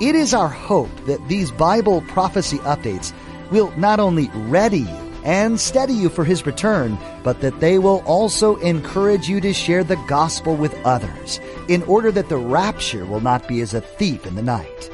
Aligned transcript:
It 0.00 0.16
is 0.16 0.34
our 0.34 0.48
hope 0.48 0.90
that 1.06 1.28
these 1.28 1.52
Bible 1.52 2.00
prophecy 2.02 2.58
updates 2.58 3.12
will 3.52 3.72
not 3.76 4.00
only 4.00 4.28
ready 4.34 4.80
you 4.80 5.12
and 5.22 5.60
steady 5.60 5.94
you 5.94 6.08
for 6.08 6.24
His 6.24 6.44
return, 6.44 6.98
but 7.22 7.40
that 7.42 7.60
they 7.60 7.78
will 7.78 8.02
also 8.04 8.56
encourage 8.56 9.28
you 9.28 9.40
to 9.40 9.52
share 9.52 9.84
the 9.84 9.96
gospel 10.08 10.56
with 10.56 10.74
others 10.84 11.38
in 11.68 11.84
order 11.84 12.10
that 12.10 12.28
the 12.28 12.36
rapture 12.36 13.06
will 13.06 13.20
not 13.20 13.46
be 13.46 13.60
as 13.60 13.72
a 13.72 13.80
thief 13.80 14.26
in 14.26 14.34
the 14.34 14.42
night. 14.42 14.90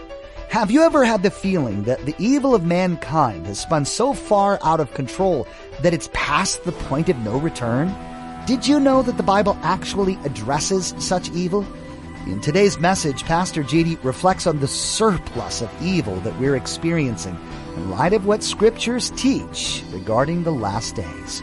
Have 0.50 0.70
you 0.70 0.82
ever 0.82 1.02
had 1.02 1.22
the 1.22 1.30
feeling 1.30 1.84
that 1.84 2.04
the 2.04 2.14
evil 2.18 2.54
of 2.54 2.64
mankind 2.66 3.46
has 3.46 3.58
spun 3.60 3.86
so 3.86 4.12
far 4.12 4.58
out 4.62 4.80
of 4.80 4.92
control 4.92 5.48
that 5.80 5.94
it's 5.94 6.10
past 6.12 6.64
the 6.64 6.72
point 6.72 7.08
of 7.08 7.16
no 7.18 7.38
return? 7.38 7.94
Did 8.46 8.68
you 8.68 8.78
know 8.78 9.00
that 9.00 9.16
the 9.16 9.22
Bible 9.22 9.56
actually 9.62 10.18
addresses 10.24 10.94
such 10.98 11.30
evil? 11.30 11.66
In 12.26 12.38
today's 12.38 12.78
message, 12.78 13.24
Pastor 13.24 13.62
JD 13.62 14.04
reflects 14.04 14.46
on 14.46 14.60
the 14.60 14.68
surplus 14.68 15.62
of 15.62 15.82
evil 15.82 16.16
that 16.16 16.38
we're 16.38 16.54
experiencing 16.54 17.36
in 17.76 17.90
light 17.90 18.12
of 18.12 18.26
what 18.26 18.42
scriptures 18.42 19.10
teach 19.16 19.82
regarding 19.90 20.42
the 20.42 20.52
last 20.52 20.96
days. 20.96 21.42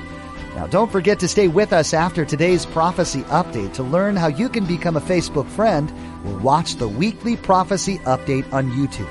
Now, 0.55 0.67
don't 0.67 0.91
forget 0.91 1.19
to 1.19 1.27
stay 1.27 1.47
with 1.47 1.73
us 1.73 1.95
after 1.95 2.25
today's 2.25 2.67
prophecy 2.67 3.23
update 3.23 3.73
to 3.73 3.83
learn 3.83 4.15
how 4.15 4.27
you 4.27 4.49
can 4.49 4.65
become 4.65 4.95
a 4.95 5.01
Facebook 5.01 5.47
friend 5.49 5.91
or 6.25 6.37
watch 6.37 6.75
the 6.75 6.87
weekly 6.87 7.35
prophecy 7.37 7.97
update 7.99 8.51
on 8.53 8.71
YouTube. 8.71 9.09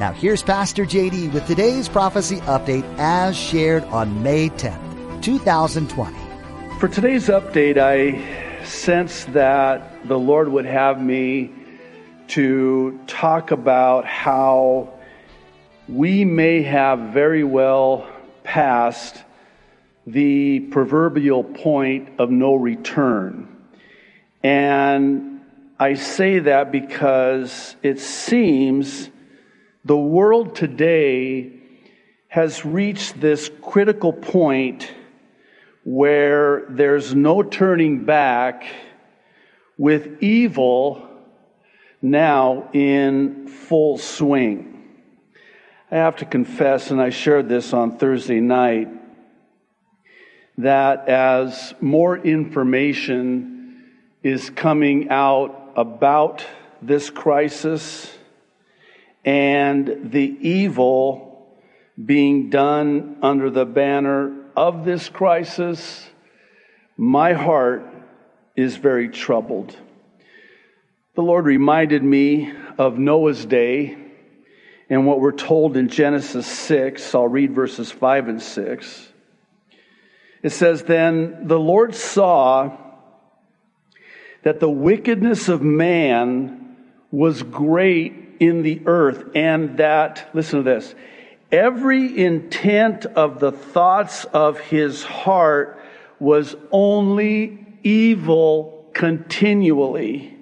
Now, 0.00 0.12
here's 0.12 0.42
Pastor 0.42 0.84
JD 0.86 1.34
with 1.34 1.46
today's 1.46 1.88
prophecy 1.88 2.36
update 2.40 2.84
as 2.98 3.36
shared 3.36 3.84
on 3.84 4.22
May 4.22 4.48
10th, 4.48 5.22
2020. 5.22 6.16
For 6.78 6.88
today's 6.88 7.28
update, 7.28 7.76
I 7.76 8.43
sense 8.66 9.24
that 9.26 10.06
the 10.08 10.18
Lord 10.18 10.48
would 10.48 10.66
have 10.66 11.00
me 11.00 11.52
to 12.28 12.98
talk 13.06 13.50
about 13.50 14.06
how 14.06 14.94
we 15.88 16.24
may 16.24 16.62
have 16.62 16.98
very 17.12 17.44
well 17.44 18.08
passed 18.42 19.22
the 20.06 20.60
proverbial 20.60 21.44
point 21.44 22.08
of 22.18 22.30
no 22.30 22.54
return. 22.54 23.48
And 24.42 25.40
I 25.78 25.94
say 25.94 26.40
that 26.40 26.70
because 26.70 27.76
it 27.82 28.00
seems 28.00 29.10
the 29.84 29.96
world 29.96 30.54
today 30.54 31.52
has 32.28 32.64
reached 32.64 33.20
this 33.20 33.50
critical 33.62 34.12
point 34.12 34.90
where 35.84 36.64
there's 36.70 37.14
no 37.14 37.42
turning 37.42 38.04
back 38.04 38.64
with 39.76 40.22
evil 40.22 41.06
now 42.00 42.70
in 42.72 43.46
full 43.48 43.98
swing. 43.98 44.70
I 45.90 45.96
have 45.96 46.16
to 46.16 46.24
confess, 46.24 46.90
and 46.90 47.00
I 47.00 47.10
shared 47.10 47.48
this 47.48 47.72
on 47.72 47.98
Thursday 47.98 48.40
night, 48.40 48.88
that 50.58 51.08
as 51.08 51.74
more 51.80 52.16
information 52.16 53.84
is 54.22 54.48
coming 54.50 55.10
out 55.10 55.72
about 55.76 56.44
this 56.80 57.10
crisis 57.10 58.10
and 59.24 60.10
the 60.12 60.36
evil 60.40 61.54
being 62.02 62.50
done 62.50 63.18
under 63.22 63.50
the 63.50 63.64
banner 63.64 64.43
of 64.56 64.84
this 64.84 65.08
crisis, 65.08 66.08
my 66.96 67.32
heart 67.32 67.84
is 68.56 68.76
very 68.76 69.08
troubled. 69.08 69.76
The 71.14 71.22
Lord 71.22 71.44
reminded 71.44 72.02
me 72.02 72.52
of 72.78 72.98
Noah's 72.98 73.44
day 73.44 73.96
and 74.90 75.06
what 75.06 75.20
we're 75.20 75.32
told 75.32 75.76
in 75.76 75.88
Genesis 75.88 76.46
6. 76.46 77.14
I'll 77.14 77.28
read 77.28 77.52
verses 77.52 77.90
5 77.90 78.28
and 78.28 78.42
6. 78.42 79.08
It 80.42 80.50
says, 80.50 80.82
Then 80.82 81.46
the 81.46 81.58
Lord 81.58 81.94
saw 81.94 82.76
that 84.42 84.60
the 84.60 84.68
wickedness 84.68 85.48
of 85.48 85.62
man 85.62 86.76
was 87.10 87.42
great 87.42 88.12
in 88.40 88.62
the 88.62 88.82
earth, 88.86 89.24
and 89.34 89.78
that, 89.78 90.28
listen 90.34 90.58
to 90.58 90.64
this, 90.64 90.94
every 91.50 92.18
intent 92.18 93.06
of 93.06 93.40
the 93.40 93.52
thoughts 93.52 94.24
of 94.26 94.58
his 94.60 95.02
heart 95.02 95.80
was 96.18 96.56
only 96.70 97.66
evil 97.82 98.88
continually. 98.92 100.36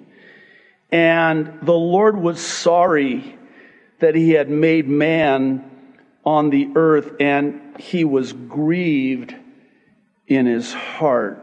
And 0.91 1.59
the 1.61 1.73
Lord 1.73 2.17
was 2.17 2.39
sorry 2.39 3.37
that 3.99 4.15
he 4.15 4.31
had 4.31 4.49
made 4.49 4.87
man 4.87 5.69
on 6.25 6.49
the 6.49 6.69
earth, 6.75 7.13
and 7.19 7.77
he 7.79 8.05
was 8.05 8.31
grieved 8.31 9.35
in 10.27 10.45
his 10.45 10.71
heart. 10.71 11.39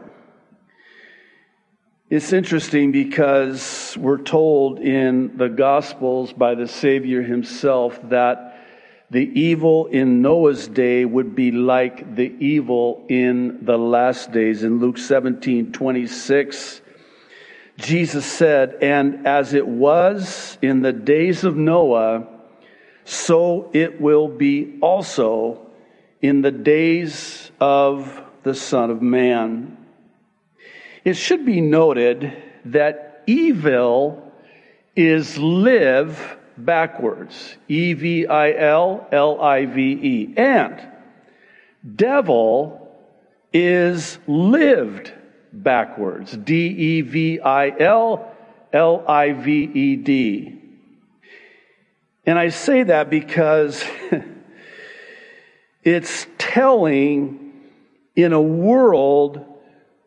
It's 2.09 2.33
interesting 2.33 2.91
because 2.91 3.95
we're 3.97 4.17
told 4.17 4.79
in 4.79 5.37
the 5.37 5.47
Gospels 5.47 6.33
by 6.33 6.55
the 6.55 6.67
Savior 6.67 7.21
himself 7.21 7.99
that 8.09 8.50
the 9.11 9.29
evil 9.37 9.87
in 9.87 10.21
Noah's 10.21 10.69
day 10.69 11.03
would 11.03 11.35
be 11.35 11.51
like 11.51 12.15
the 12.15 12.33
evil 12.39 13.05
in 13.09 13.65
the 13.65 13.77
last 13.77 14.31
days. 14.31 14.63
In 14.63 14.79
Luke 14.79 14.97
17 14.97 15.73
26, 15.73 16.81
Jesus 17.75 18.25
said, 18.25 18.77
And 18.81 19.27
as 19.27 19.53
it 19.53 19.67
was 19.67 20.57
in 20.61 20.81
the 20.81 20.93
days 20.93 21.43
of 21.43 21.57
Noah, 21.57 22.25
so 23.03 23.69
it 23.73 23.99
will 23.99 24.29
be 24.29 24.77
also 24.81 25.59
in 26.21 26.41
the 26.41 26.51
days 26.51 27.51
of 27.59 28.21
the 28.43 28.55
Son 28.55 28.89
of 28.91 29.01
Man. 29.01 29.77
It 31.03 31.17
should 31.17 31.45
be 31.45 31.59
noted 31.59 32.31
that 32.63 33.23
evil 33.27 34.31
is 34.95 35.37
live 35.37 36.37
backwards. 36.57 37.55
E 37.67 37.93
V 37.93 38.27
I 38.27 38.51
L 38.53 39.07
L 39.11 39.41
I 39.41 39.65
V 39.65 39.81
E. 39.81 40.33
And 40.37 40.81
devil 41.95 42.95
is 43.53 44.17
lived 44.27 45.11
backwards. 45.53 46.35
D 46.35 46.67
E 46.67 47.01
V 47.01 47.39
I 47.39 47.69
L 47.79 48.31
L 48.73 49.03
I 49.07 49.33
V 49.33 49.63
E 49.73 49.95
D. 49.95 50.57
And 52.25 52.37
I 52.37 52.49
say 52.49 52.83
that 52.83 53.09
because 53.09 53.83
it's 55.83 56.27
telling 56.37 57.53
in 58.15 58.33
a 58.33 58.41
world 58.41 59.45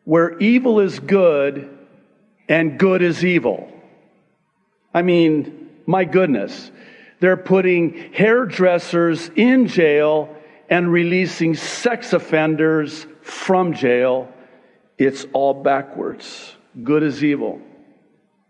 where 0.04 0.38
evil 0.38 0.80
is 0.80 1.00
good 1.00 1.76
and 2.48 2.78
good 2.78 3.02
is 3.02 3.24
evil. 3.24 3.70
I 4.92 5.02
mean, 5.02 5.63
my 5.86 6.04
goodness. 6.04 6.70
They're 7.20 7.36
putting 7.36 8.12
hairdressers 8.12 9.30
in 9.36 9.68
jail 9.68 10.34
and 10.68 10.90
releasing 10.90 11.54
sex 11.54 12.12
offenders 12.12 13.06
from 13.22 13.74
jail. 13.74 14.32
It's 14.98 15.26
all 15.32 15.54
backwards. 15.54 16.54
Good 16.82 17.02
is 17.02 17.22
evil, 17.22 17.60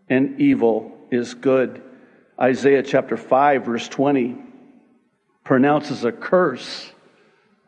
and 0.09 0.39
evil 0.41 0.97
is 1.11 1.33
good. 1.33 1.81
Isaiah 2.39 2.83
chapter 2.83 3.17
5, 3.17 3.65
verse 3.65 3.87
20 3.87 4.37
pronounces 5.43 6.03
a 6.03 6.11
curse 6.11 6.91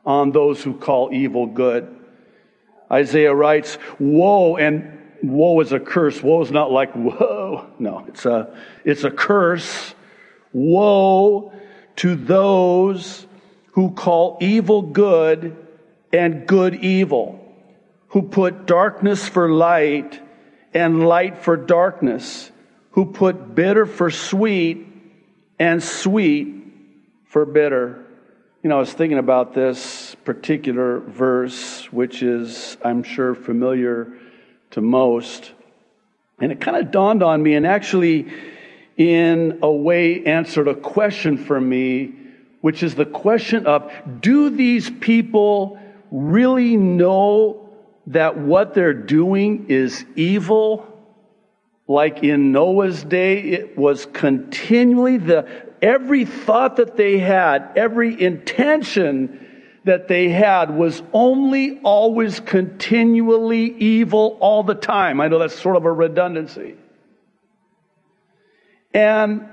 on 0.06 0.32
those 0.32 0.64
who 0.64 0.74
call 0.74 1.14
evil 1.14 1.46
good. 1.46 1.96
Isaiah 2.92 3.34
writes, 3.34 3.78
Woe, 4.00 4.58
and 4.58 4.98
woe 5.24 5.60
is 5.62 5.72
a 5.72 5.80
curse. 5.80 6.22
Woe 6.22 6.42
is 6.42 6.52
not 6.52 6.72
like 6.72 6.94
whoa. 6.94 7.68
No, 7.80 8.06
it's 8.08 8.26
a, 8.26 8.56
it's 8.84 9.04
a 9.04 9.12
curse. 9.12 9.94
Woe 10.54 11.54
to 11.98 12.16
those 12.16 13.26
who 13.74 13.92
call 13.92 14.38
evil 14.42 14.82
good 14.82 15.56
and 16.14 16.48
good 16.48 16.76
evil, 16.76 17.44
who 18.10 18.24
put 18.24 18.66
darkness 18.66 19.28
for 19.28 19.50
light 19.50 20.20
and 20.74 21.08
light 21.08 21.38
for 21.38 21.58
darkness, 21.58 22.52
who 22.92 23.06
put 23.06 23.54
bitter 23.56 23.86
for 23.86 24.10
sweet 24.10 24.88
and 25.60 25.84
sweet 25.84 26.56
for 27.26 27.46
bitter. 27.46 28.06
You 28.64 28.70
know, 28.70 28.78
I 28.78 28.80
was 28.80 28.94
thinking 28.94 29.18
about 29.18 29.54
this 29.54 30.16
particular 30.26 31.00
verse, 31.00 31.92
which 31.92 32.24
is, 32.24 32.78
I'm 32.84 33.04
sure, 33.04 33.36
familiar 33.36 34.14
to 34.78 34.82
most. 34.82 35.52
And 36.40 36.52
it 36.52 36.62
kind 36.62 36.78
of 36.78 36.92
dawned 36.92 37.24
on 37.24 37.42
me, 37.42 37.56
and 37.56 37.66
actually, 37.66 38.28
in 38.96 39.58
a 39.64 39.72
way, 39.72 40.24
answered 40.24 40.68
a 40.68 40.76
question 40.76 41.36
for 41.36 41.60
me, 41.60 42.14
which 42.62 42.84
is 42.84 42.94
the 42.94 43.06
question 43.06 43.66
of 43.66 43.92
do 44.22 44.52
these 44.52 44.88
people 44.88 45.80
really 46.12 46.78
know 46.78 47.70
that 48.06 48.38
what 48.38 48.76
they're 48.76 48.94
doing 48.94 49.66
is 49.68 50.06
evil? 50.16 50.86
Like 51.88 52.24
in 52.24 52.52
Noah's 52.52 53.04
day, 53.04 53.40
it 53.40 53.76
was 53.76 54.06
continually 54.06 55.18
the, 55.18 55.48
every 55.82 56.26
thought 56.26 56.76
that 56.76 56.98
they 56.98 57.18
had, 57.18 57.72
every 57.76 58.22
intention 58.22 59.47
that 59.88 60.08
they 60.08 60.30
had 60.30 60.76
was 60.76 61.02
only 61.12 61.80
always 61.82 62.40
continually 62.40 63.76
evil 63.78 64.38
all 64.40 64.64
the 64.64 64.76
time. 64.76 65.20
I 65.20 65.28
know 65.28 65.40
that's 65.40 65.60
sort 65.60 65.76
of 65.76 65.86
a 65.86 65.92
redundancy. 65.92 66.76
And 68.94 69.50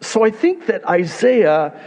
so 0.00 0.24
I 0.24 0.30
think 0.30 0.66
that 0.66 0.88
Isaiah 0.88 1.78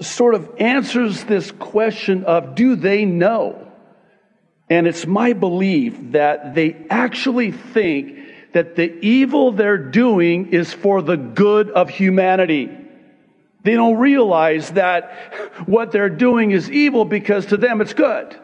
sort 0.00 0.34
of 0.34 0.50
answers 0.58 1.24
this 1.24 1.50
question 1.50 2.24
of 2.24 2.54
do 2.54 2.76
they 2.76 3.04
know? 3.04 3.72
And 4.70 4.86
it's 4.86 5.06
my 5.06 5.32
belief 5.32 5.96
that 6.12 6.54
they 6.54 6.86
actually 6.88 7.52
think 7.52 8.18
that 8.52 8.76
the 8.76 8.92
evil 9.04 9.52
they're 9.52 9.78
doing 9.78 10.52
is 10.52 10.72
for 10.72 11.02
the 11.02 11.16
good 11.16 11.70
of 11.70 11.90
humanity. 11.90 12.83
They 13.64 13.74
don't 13.74 13.96
realize 13.96 14.70
that 14.72 15.10
what 15.66 15.90
they're 15.90 16.10
doing 16.10 16.50
is 16.50 16.70
evil 16.70 17.06
because 17.06 17.46
to 17.46 17.56
them 17.56 17.80
it's 17.80 17.94
good. 17.94 18.38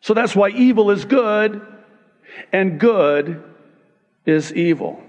So 0.00 0.14
that's 0.14 0.34
why 0.34 0.48
evil 0.48 0.90
is 0.90 1.04
good 1.04 1.64
and 2.50 2.80
good 2.80 3.44
is 4.24 4.52
evil. 4.52 5.02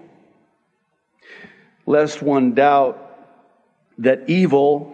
Lest 1.86 2.22
one 2.22 2.54
doubt 2.54 3.00
that 4.00 4.30
evil 4.30 4.94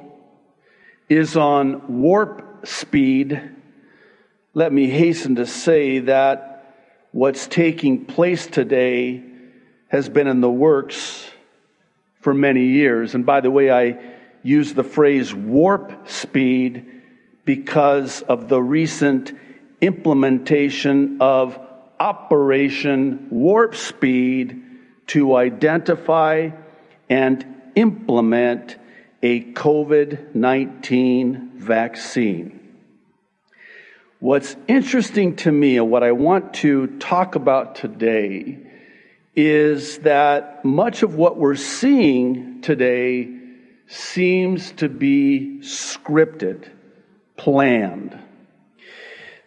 is 1.09 1.35
on 1.35 2.01
warp 2.01 2.67
speed, 2.67 3.41
let 4.53 4.71
me 4.71 4.89
hasten 4.89 5.35
to 5.35 5.47
say 5.47 5.99
that 5.99 6.75
what's 7.11 7.47
taking 7.47 8.05
place 8.05 8.45
today 8.45 9.23
has 9.87 10.07
been 10.07 10.27
in 10.27 10.39
the 10.39 10.49
works 10.49 11.27
for 12.21 12.33
many 12.33 12.67
years. 12.67 13.15
And 13.15 13.25
by 13.25 13.41
the 13.41 13.49
way, 13.49 13.71
I 13.71 14.17
use 14.43 14.73
the 14.73 14.83
phrase 14.83 15.33
warp 15.33 16.09
speed 16.09 16.85
because 17.45 18.21
of 18.23 18.47
the 18.47 18.61
recent 18.61 19.33
implementation 19.81 21.17
of 21.21 21.59
Operation 21.99 23.27
Warp 23.29 23.75
Speed 23.75 24.61
to 25.07 25.35
identify 25.35 26.51
and 27.09 27.45
implement 27.75 28.77
a 29.21 29.51
COVID 29.53 30.35
19 30.35 31.51
vaccine. 31.55 32.59
What's 34.19 34.55
interesting 34.67 35.35
to 35.37 35.51
me 35.51 35.77
and 35.77 35.89
what 35.89 36.03
I 36.03 36.11
want 36.11 36.53
to 36.55 36.87
talk 36.99 37.35
about 37.35 37.75
today 37.75 38.59
is 39.35 39.99
that 39.99 40.63
much 40.65 41.03
of 41.03 41.15
what 41.15 41.37
we're 41.37 41.55
seeing 41.55 42.61
today 42.61 43.38
seems 43.89 44.71
to 44.73 44.87
be 44.87 45.57
scripted, 45.61 46.69
planned. 47.35 48.17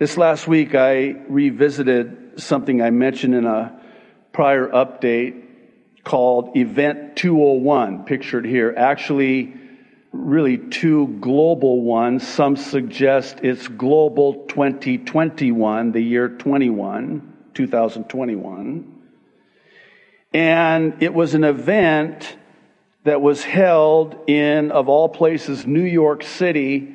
This 0.01 0.17
last 0.17 0.49
week, 0.49 0.75
I 0.75 1.15
revisited 1.29 2.41
something 2.41 2.83
I 2.83 2.91
mentioned 2.91 3.37
in 3.37 3.47
a 3.47 3.81
prior 4.33 4.69
update 4.69 5.45
called 6.03 6.57
Event 6.57 7.15
201, 7.15 8.05
pictured 8.05 8.45
here. 8.45 8.75
Actually, 8.77 9.55
really 10.11 10.59
two 10.59 11.07
global 11.21 11.83
ones. 11.83 12.27
Some 12.27 12.57
suggest 12.57 13.39
it's 13.45 13.69
Global 13.69 14.47
2021, 14.47 15.93
the 15.93 16.01
year 16.01 16.29
21, 16.29 17.33
2021. 17.55 19.03
And 20.35 21.01
it 21.01 21.15
was 21.15 21.35
an 21.35 21.45
event 21.45 22.37
that 23.05 23.21
was 23.21 23.43
held 23.43 24.17
in, 24.29 24.71
of 24.71 24.89
all 24.89 25.09
places, 25.09 25.67
New 25.67 25.85
York 25.85 26.23
City 26.23 26.95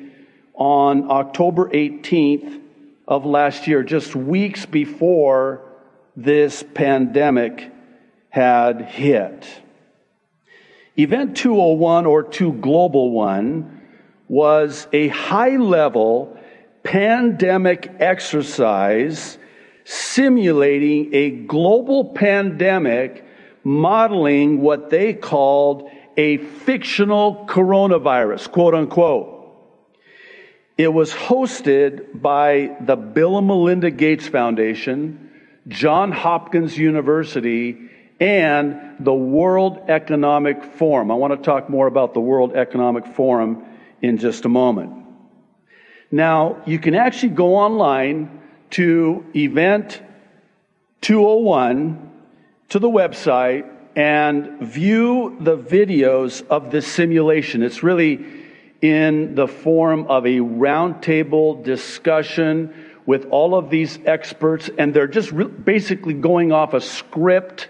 on 0.54 1.10
October 1.10 1.68
18th 1.68 2.60
of 3.06 3.24
last 3.24 3.66
year, 3.66 3.82
just 3.82 4.16
weeks 4.16 4.66
before 4.66 5.62
this 6.16 6.64
pandemic 6.74 7.70
had 8.30 8.82
hit. 8.82 9.46
Event 10.96 11.36
201 11.36 12.06
or 12.06 12.22
2 12.22 12.54
Global 12.54 13.12
1 13.12 13.80
was 14.28 14.88
a 14.92 15.08
high 15.08 15.56
level 15.56 16.36
pandemic 16.82 17.90
exercise 18.00 19.38
simulating 19.84 21.14
a 21.14 21.30
global 21.30 22.12
pandemic 22.12 23.24
modeling 23.62 24.60
what 24.60 24.90
they 24.90 25.12
called 25.12 25.90
a 26.18 26.36
fictional 26.38 27.46
coronavirus, 27.48 28.50
quote 28.50 28.74
unquote. 28.74 29.36
It 30.76 30.92
was 30.92 31.12
hosted 31.12 32.20
by 32.20 32.76
the 32.80 32.96
Bill 32.96 33.38
and 33.38 33.46
Melinda 33.46 33.90
Gates 33.90 34.26
Foundation, 34.26 35.30
John 35.68 36.12
Hopkins 36.12 36.76
University, 36.76 37.88
and 38.20 38.96
the 38.98 39.14
World 39.14 39.78
Economic 39.88 40.64
Forum. 40.64 41.12
I 41.12 41.14
want 41.14 41.32
to 41.34 41.42
talk 41.42 41.70
more 41.70 41.86
about 41.86 42.14
the 42.14 42.20
World 42.20 42.54
Economic 42.54 43.06
Forum 43.06 43.64
in 44.02 44.18
just 44.18 44.44
a 44.44 44.48
moment. 44.48 44.92
Now, 46.10 46.62
you 46.66 46.80
can 46.80 46.94
actually 46.94 47.30
go 47.30 47.56
online 47.56 48.42
to 48.70 49.24
Event 49.36 50.02
201 51.00 52.10
to 52.70 52.78
the 52.78 52.88
website 52.88 53.70
and 53.98 54.60
view 54.60 55.36
the 55.40 55.58
videos 55.58 56.46
of 56.46 56.70
this 56.70 56.86
simulation. 56.86 57.64
It's 57.64 57.82
really 57.82 58.24
in 58.80 59.34
the 59.34 59.48
form 59.48 60.06
of 60.06 60.24
a 60.24 60.38
roundtable 60.38 61.64
discussion 61.64 62.72
with 63.06 63.26
all 63.30 63.56
of 63.56 63.70
these 63.70 63.98
experts, 64.04 64.70
and 64.78 64.94
they're 64.94 65.08
just 65.08 65.32
re- 65.32 65.46
basically 65.46 66.14
going 66.14 66.52
off 66.52 66.74
a 66.74 66.80
script 66.80 67.68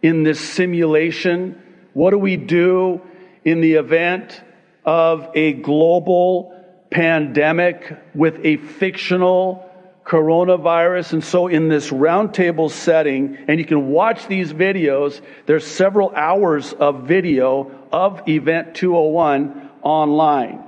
in 0.00 0.22
this 0.22 0.40
simulation? 0.40 1.60
What 1.92 2.12
do 2.12 2.18
we 2.18 2.36
do 2.36 3.02
in 3.44 3.60
the 3.60 3.74
event 3.74 4.40
of 4.86 5.28
a 5.34 5.52
global 5.52 6.54
pandemic 6.90 7.94
with 8.14 8.40
a 8.42 8.56
fictional 8.56 9.67
coronavirus? 10.08 11.12
And 11.12 11.24
so, 11.24 11.46
in 11.46 11.68
this 11.68 11.90
roundtable 11.90 12.70
setting, 12.70 13.38
and 13.46 13.58
you 13.58 13.64
can 13.64 13.90
watch 13.90 14.26
these 14.26 14.52
videos, 14.52 15.20
there's 15.46 15.66
several 15.66 16.10
hours 16.14 16.72
of 16.72 17.04
video 17.06 17.70
of 17.92 18.26
Event 18.28 18.74
201 18.74 19.70
online. 19.82 20.64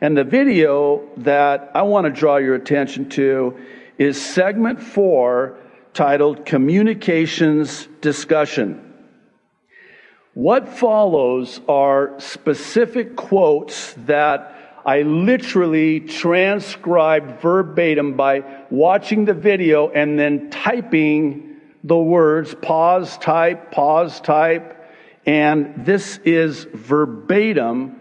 And 0.00 0.16
the 0.16 0.24
video 0.24 1.08
that 1.18 1.70
I 1.74 1.82
want 1.82 2.06
to 2.06 2.10
draw 2.10 2.36
your 2.36 2.54
attention 2.54 3.08
to 3.10 3.58
is 3.98 4.20
segment 4.20 4.82
four 4.82 5.58
titled 5.94 6.44
Communications 6.44 7.88
Discussion. 8.00 8.82
What 10.34 10.68
follows 10.68 11.62
are 11.66 12.20
specific 12.20 13.16
quotes 13.16 13.94
that 14.04 14.65
I 14.86 15.02
literally 15.02 15.98
transcribed 15.98 17.40
verbatim 17.40 18.14
by 18.14 18.44
watching 18.70 19.24
the 19.24 19.34
video 19.34 19.90
and 19.90 20.16
then 20.16 20.48
typing 20.50 21.56
the 21.82 21.96
words 21.96 22.54
pause, 22.54 23.18
type, 23.18 23.72
pause, 23.72 24.20
type. 24.20 24.88
And 25.26 25.84
this 25.84 26.18
is 26.24 26.68
verbatim 26.72 28.00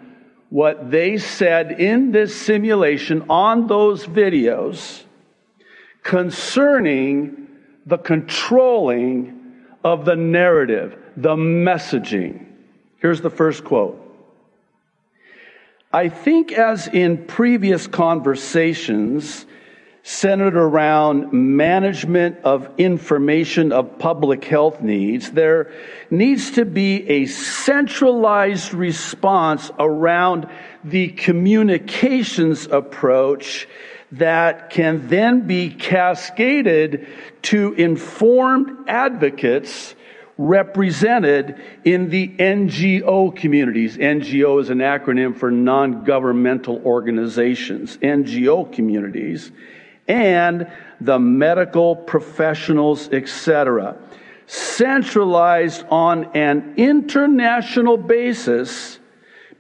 what 0.50 0.92
they 0.92 1.18
said 1.18 1.72
in 1.82 2.12
this 2.12 2.40
simulation 2.40 3.26
on 3.32 3.66
those 3.66 4.06
videos 4.06 5.02
concerning 6.04 7.48
the 7.88 7.98
controlling 7.98 9.56
of 9.84 10.06
the 10.06 10.16
narrative, 10.16 10.96
the 11.18 11.36
messaging. 11.36 12.46
Here's 12.98 13.22
the 13.22 13.32
first 13.32 13.64
quote. 13.64 14.05
I 15.96 16.10
think, 16.10 16.52
as 16.52 16.90
in 16.90 17.26
previous 17.26 17.88
conversations, 17.88 19.46
centered 20.04 20.58
around 20.58 21.32
management 21.32 22.40
of 22.44 22.70
information 22.78 23.72
of 23.72 23.98
public 23.98 24.44
health 24.44 24.82
needs, 24.82 25.32
there 25.32 25.72
needs 26.12 26.52
to 26.52 26.66
be 26.66 27.08
a 27.10 27.28
centralized 27.28 28.74
response 28.74 29.72
around 29.80 30.50
the 30.84 31.08
communications 31.08 32.68
approach 32.68 33.66
that 34.12 34.72
can 34.72 35.08
then 35.08 35.48
be 35.48 35.70
cascaded 35.70 37.08
to 37.44 37.72
informed 37.76 38.90
advocates 38.90 39.96
represented 40.38 41.62
in 41.84 42.10
the 42.10 42.28
NGO 42.38 43.36
communities. 43.36 43.98
NGO 43.98 44.62
is 44.62 44.70
an 44.70 44.80
acronym 44.80 45.36
for 45.36 45.52
non 45.52 46.04
governmental 46.04 46.82
organizations, 46.86 47.98
NGO 47.98 48.72
communities 48.72 49.52
and 50.08 50.72
the 51.02 51.20
medical 51.20 51.96
professionals, 51.96 53.10
etc. 53.10 53.98
Centralized 54.48 55.84
on 55.90 56.26
an 56.36 56.76
international 56.78 57.98
basis 57.98 59.00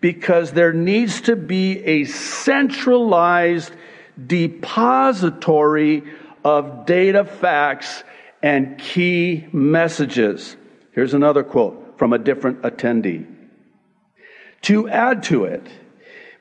because 0.01 0.51
there 0.51 0.73
needs 0.73 1.21
to 1.21 1.35
be 1.35 1.83
a 1.83 2.03
centralized 2.05 3.71
depository 4.27 6.03
of 6.43 6.85
data 6.85 7.25
facts 7.25 8.03
and 8.43 8.77
key 8.77 9.47
messages. 9.51 10.55
Here's 10.95 11.13
another 11.13 11.43
quote 11.43 11.99
from 11.99 12.13
a 12.13 12.17
different 12.17 12.61
attendee. 12.63 13.27
To 14.63 14.89
add 14.89 15.23
to 15.23 15.43
it, 15.43 15.67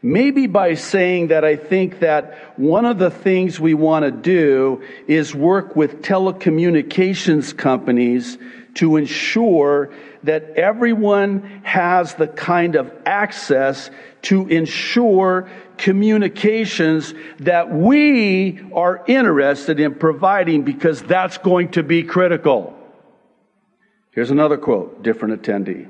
Maybe 0.05 0.47
by 0.47 0.75
saying 0.75 1.29
that 1.29 1.47
I 1.47 1.57
think 1.57 2.01
that 2.01 2.59
one 2.59 2.85
of 2.85 2.99
the 2.99 3.09
things 3.11 3.59
we 3.59 3.73
want 3.73 4.05
to 4.05 4.11
do 4.11 4.83
is 5.09 5.35
work 5.35 5.75
with 5.77 6.03
telecommunications 6.03 7.57
companies 7.57 8.37
to 8.75 8.99
ensure 8.99 9.95
that 10.25 10.51
everyone 10.57 11.63
has 11.65 12.17
the 12.17 12.27
kind 12.27 12.77
of 12.77 12.93
access 13.07 13.91
to 14.23 14.47
ensure 14.49 15.49
communications 15.79 17.15
that 17.39 17.71
we 17.71 18.61
are 18.75 19.03
interested 19.07 19.81
in 19.81 19.95
providing 19.95 20.65
because 20.65 21.03
that's 21.03 21.39
going 21.39 21.71
to 21.71 21.83
be 21.83 22.03
critical. 22.03 22.77
Here's 24.15 24.31
another 24.31 24.57
quote, 24.57 25.03
different 25.03 25.43
attendee 25.43 25.89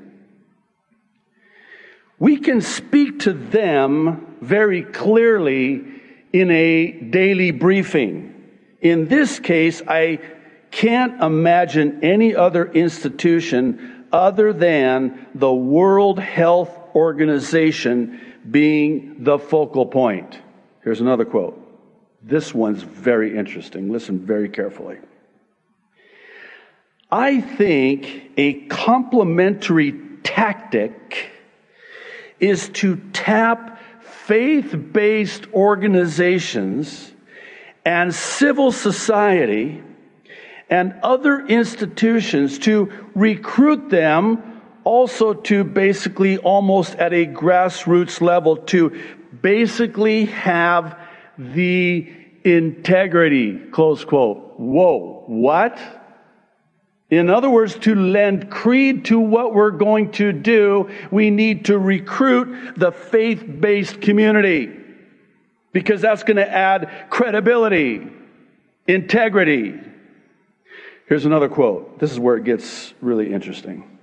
we 2.19 2.37
can 2.37 2.61
speak 2.61 3.19
to 3.21 3.33
them 3.33 4.37
very 4.41 4.83
clearly 4.83 5.83
in 6.31 6.51
a 6.51 6.91
daily 6.91 7.51
briefing. 7.51 8.33
In 8.81 9.07
this 9.07 9.39
case, 9.39 9.81
I 9.87 10.19
can't 10.71 11.21
imagine 11.21 12.03
any 12.03 12.35
other 12.35 12.71
institution 12.71 14.05
other 14.11 14.53
than 14.53 15.27
the 15.35 15.53
World 15.53 16.19
Health 16.19 16.77
Organization 16.93 18.21
being 18.49 19.23
the 19.23 19.39
focal 19.39 19.85
point. 19.85 20.39
Here's 20.83 21.01
another 21.01 21.25
quote. 21.25 21.61
This 22.21 22.53
one's 22.53 22.83
very 22.83 23.37
interesting. 23.37 23.91
Listen 23.91 24.19
very 24.19 24.49
carefully. 24.49 24.97
I 27.15 27.39
think 27.39 28.33
a 28.35 28.65
complementary 28.67 29.93
tactic 30.23 31.29
is 32.41 32.67
to 32.81 32.97
tap 33.13 33.79
faith 34.01 34.75
based 34.91 35.47
organizations 35.53 37.13
and 37.85 38.13
civil 38.13 38.73
society 38.73 39.81
and 40.69 40.93
other 41.03 41.47
institutions 41.47 42.59
to 42.59 42.91
recruit 43.15 43.89
them 43.89 44.61
also 44.83 45.35
to 45.35 45.63
basically 45.63 46.37
almost 46.39 46.95
at 46.95 47.13
a 47.13 47.25
grassroots 47.25 48.19
level 48.19 48.57
to 48.73 48.91
basically 49.41 50.25
have 50.25 50.99
the 51.37 52.13
integrity, 52.43 53.57
close 53.71 54.03
quote. 54.03 54.59
Whoa, 54.59 55.23
what? 55.27 55.79
In 57.09 57.29
other 57.29 57.49
words, 57.49 57.75
to 57.79 57.93
lend 57.93 58.49
creed 58.49 59.05
to 59.05 59.19
what 59.19 59.53
we're 59.53 59.71
going 59.71 60.11
to 60.13 60.31
do, 60.31 60.89
we 61.11 61.29
need 61.29 61.65
to 61.65 61.77
recruit 61.77 62.75
the 62.77 62.91
faith 62.91 63.43
based 63.59 64.01
community 64.01 64.75
because 65.71 66.01
that's 66.01 66.23
going 66.23 66.37
to 66.37 66.49
add 66.49 67.07
credibility, 67.09 68.07
integrity. 68.87 69.79
Here's 71.07 71.25
another 71.25 71.47
quote. 71.49 71.99
This 71.99 72.11
is 72.11 72.19
where 72.19 72.37
it 72.37 72.43
gets 72.43 72.93
really 73.01 73.31
interesting. 73.31 73.99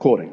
Quoting 0.00 0.32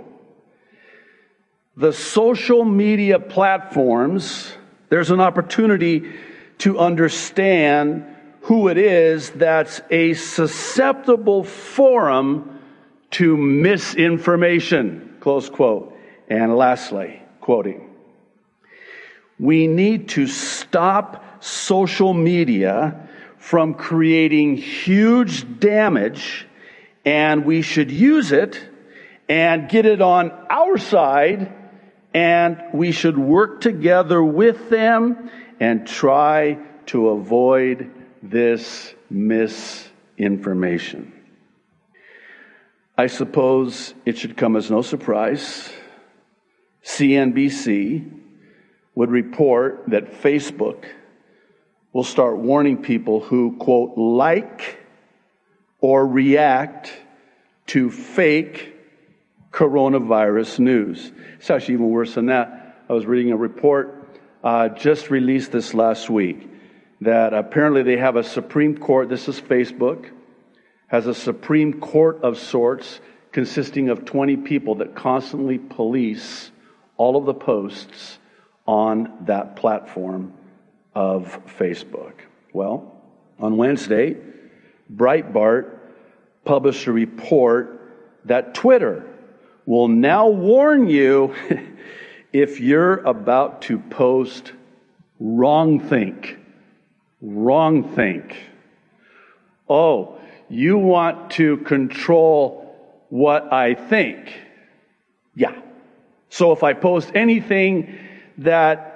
The 1.78 1.94
social 1.94 2.66
media 2.66 3.20
platforms, 3.20 4.54
there's 4.90 5.12
an 5.12 5.20
opportunity 5.20 6.14
to 6.60 6.80
understand 6.80 8.11
who 8.42 8.68
it 8.68 8.78
is 8.78 9.30
that's 9.32 9.82
a 9.90 10.14
susceptible 10.14 11.44
forum 11.44 12.60
to 13.12 13.38
misinformation. 13.38 15.18
Close 15.20 15.50
quote. 15.50 15.96
And 16.30 16.56
lastly, 16.56 17.22
quoting, 17.42 17.90
we 19.40 19.68
need 19.68 20.10
to 20.10 20.28
stop 20.28 21.44
social 21.44 22.14
media 22.14 23.10
from 23.38 23.74
creating 23.74 24.56
huge 24.56 25.60
damage 25.60 26.48
and 27.04 27.44
we 27.44 27.62
should 27.64 27.92
use 27.92 28.32
it 28.32 28.62
and 29.28 29.68
get 29.68 29.86
it 29.86 30.02
on 30.02 30.32
our 30.50 30.78
side 30.78 31.52
and 32.14 32.62
we 32.74 32.92
should 32.92 33.18
work 33.18 33.62
together 33.62 34.24
with 34.24 34.70
them 34.70 35.30
and 35.60 35.88
try 35.88 36.58
to 36.86 37.10
avoid 37.10 37.90
this 38.22 38.94
misinformation. 39.10 41.14
I 42.98 43.08
suppose 43.08 43.94
it 44.06 44.18
should 44.18 44.38
come 44.38 44.56
as 44.56 44.70
no 44.70 44.82
surprise. 44.82 45.72
CNBC 46.84 48.20
would 48.96 49.10
report 49.10 49.84
that 49.88 50.22
Facebook 50.22 50.86
will 51.94 52.04
start 52.04 52.38
warning 52.38 52.82
people 52.82 53.22
who, 53.22 53.56
quote, 53.58 53.98
like 53.98 54.78
or 55.80 56.06
react 56.06 56.94
to 57.68 57.90
fake 57.90 58.76
coronavirus 59.52 60.60
news. 60.60 61.12
It's 61.38 61.50
actually 61.50 61.76
even 61.76 61.90
worse 61.90 62.16
than 62.16 62.28
that. 62.28 62.84
I 62.88 62.94
was 62.94 63.06
reading 63.06 63.32
a 63.32 63.38
report 63.38 63.98
uh, 64.44 64.70
just 64.70 65.10
released 65.10 65.52
this 65.52 65.74
last 65.74 66.10
week 66.10 66.51
that 67.02 67.34
apparently 67.34 67.82
they 67.82 67.98
have 67.98 68.16
a 68.16 68.24
Supreme 68.24 68.78
Court, 68.78 69.10
this 69.10 69.28
is 69.28 69.42
Facebook, 69.42 70.12
has 70.88 71.08
a 71.08 71.16
Supreme 71.16 71.80
Court 71.80 72.22
of 72.24 72.38
sorts 72.38 73.00
consisting 73.32 73.90
of 73.90 74.06
20 74.06 74.38
people 74.38 74.76
that 74.76 74.96
constantly 74.96 75.58
police 75.58 76.52
all 76.98 77.18
of 77.18 77.26
the 77.26 77.34
posts 77.34 78.20
on 78.68 79.12
that 79.22 79.56
platform 79.56 80.34
of 80.94 81.40
Facebook. 81.58 82.14
Well, 82.54 83.02
on 83.40 83.58
Wednesday, 83.58 84.18
Breitbart 84.94 85.80
published 86.46 86.86
a 86.86 86.92
report 86.92 87.80
that 88.26 88.54
Twitter 88.54 89.08
will 89.66 89.88
now 89.88 90.28
warn 90.28 90.88
you 90.88 91.34
if 92.34 92.60
you're 92.60 92.98
about 92.98 93.64
to 93.64 93.80
post 93.80 94.52
wrong 95.20 95.80
think 95.80 96.38
wrong 97.22 97.96
think. 97.96 98.36
Oh, 99.70 100.20
you 100.50 100.78
want 100.78 101.32
to 101.32 101.58
control 101.58 102.76
what 103.10 103.54
I 103.54 103.76
think. 103.76 104.34
Yeah. 105.36 105.60
So 106.30 106.52
if 106.52 106.64
I 106.64 106.74
post 106.74 107.12
anything 107.16 107.98
that 108.40 108.92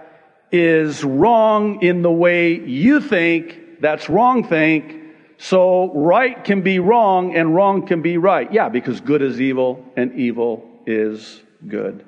is 0.51 1.03
wrong 1.03 1.81
in 1.81 2.01
the 2.01 2.11
way 2.11 2.59
you 2.59 2.99
think, 2.99 3.81
that's 3.81 4.09
wrong 4.09 4.47
think. 4.47 5.01
So 5.37 5.93
right 5.93 6.41
can 6.43 6.61
be 6.61 6.79
wrong 6.79 7.35
and 7.35 7.53
wrong 7.53 7.87
can 7.87 8.01
be 8.01 8.17
right. 8.17 8.51
Yeah, 8.51 8.69
because 8.69 9.01
good 9.01 9.21
is 9.21 9.39
evil 9.41 9.85
and 9.95 10.13
evil 10.15 10.69
is 10.85 11.41
good. 11.67 12.05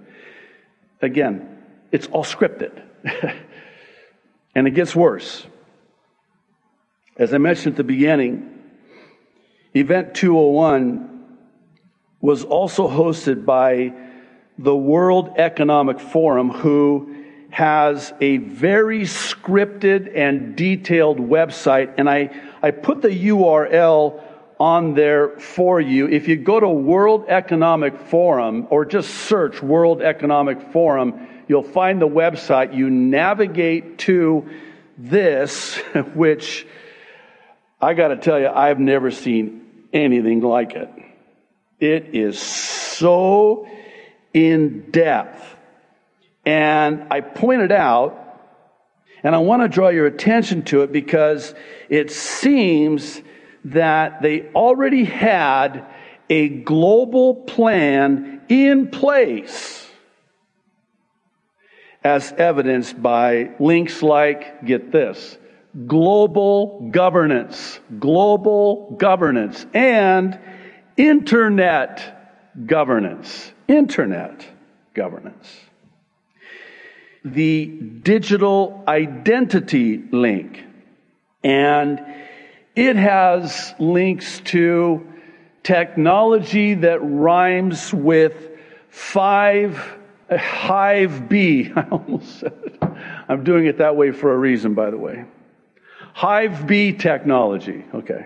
Again, 1.02 1.58
it's 1.92 2.08
all 2.08 2.24
scripted. 2.24 2.82
and 4.56 4.68
it 4.68 4.72
gets 4.72 4.96
worse. 4.96 5.46
As 7.18 7.34
I 7.34 7.40
mentioned 7.40 7.74
at 7.74 7.78
the 7.78 7.84
beginning, 7.84 8.48
Event 9.74 10.14
201 10.14 11.26
was 12.22 12.44
also 12.44 12.88
hosted 12.88 13.44
by 13.44 13.92
the 14.60 14.76
World 14.76 15.34
Economic 15.38 16.00
Forum, 16.00 16.52
who 16.52 17.16
has 17.50 18.14
a 18.22 18.38
very 18.38 19.02
scripted 19.02 20.16
and 20.16 20.56
detailed 20.56 21.18
website, 21.18 21.92
and 21.98 22.08
I, 22.08 22.30
I 22.62 22.70
put 22.70 23.02
the 23.02 23.10
URL 23.10 24.22
on 24.60 24.94
there 24.94 25.30
for 25.40 25.82
you. 25.82 26.08
If 26.08 26.28
you 26.28 26.36
go 26.36 26.60
to 26.60 26.70
World 26.70 27.26
Economic 27.30 27.98
Forum 27.98 28.68
or 28.70 28.86
just 28.86 29.10
search 29.10 29.64
World 29.64 30.04
Economic 30.04 30.62
Forum, 30.72 31.28
you'll 31.48 31.64
find 31.64 32.00
the 32.00 32.08
website. 32.08 32.76
You 32.76 32.92
navigate 32.92 33.98
to 34.00 34.48
this, 35.00 35.78
which 36.14 36.68
I 37.80 37.94
got 37.94 38.08
to 38.10 38.18
tell 38.18 38.40
you, 38.40 38.48
I've 38.48 38.80
never 38.80 39.12
seen 39.12 39.90
anything 39.94 40.42
like 40.42 40.74
it. 40.74 40.90
It 41.80 42.16
is 42.16 42.40
so 42.40 43.68
in 44.34 44.90
depth. 44.92 45.44
And 46.46 47.08
I 47.12 47.22
pointed 47.22 47.72
out, 47.72 48.24
and 49.24 49.36
I 49.36 49.40
want 49.40 49.62
to 49.64 49.68
draw 49.68 49.90
your 49.90 50.08
attention 50.08 50.64
to 50.66 50.82
it 50.82 50.92
because 50.92 51.54
it 51.90 52.10
seems 52.12 53.22
that 53.66 54.22
they 54.22 54.50
already 54.56 55.04
had 55.04 55.86
a 56.30 56.50
global 56.50 57.36
plan 57.36 58.42
in 58.50 58.90
place, 58.90 59.88
as 62.04 62.32
evidenced 62.34 63.02
by 63.02 63.52
links 63.60 64.02
like, 64.02 64.66
get 64.66 64.92
this, 64.92 65.38
global 65.86 66.90
governance, 66.92 67.80
global 68.00 68.96
governance, 68.98 69.66
and 69.74 70.40
internet 70.96 72.46
governance, 72.66 73.52
internet 73.68 74.46
governance. 74.94 75.48
The 77.24 77.66
digital 77.68 78.84
identity 78.88 80.04
link, 80.12 80.64
and 81.44 82.02
it 82.76 82.96
has 82.96 83.76
links 83.80 84.40
to 84.46 85.06
technology 85.64 86.76
that 86.76 87.00
rhymes 87.02 87.94
with 87.94 88.50
five 88.90 89.98
hive 90.32 91.30
bee. 91.30 91.72
I 91.76 91.88
almost 91.90 92.40
said 92.40 92.54
it. 92.64 92.78
I'm 93.30 93.44
doing 93.44 93.66
it 93.66 93.78
that 93.78 93.96
way 93.96 94.12
for 94.12 94.34
a 94.34 94.38
reason, 94.38 94.74
by 94.74 94.90
the 94.90 94.98
way. 94.98 95.26
Hive 96.18 96.66
bee 96.66 96.94
technology. 96.94 97.86
Okay. 97.94 98.26